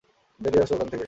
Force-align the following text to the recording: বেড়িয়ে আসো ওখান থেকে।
বেড়িয়ে 0.39 0.63
আসো 0.63 0.73
ওখান 0.75 0.87
থেকে। 0.87 0.99